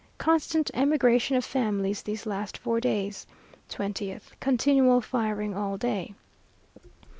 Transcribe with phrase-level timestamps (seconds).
[0.17, 3.27] Constant emigration of families these last four days.
[3.69, 6.15] 20th, continual firing all day.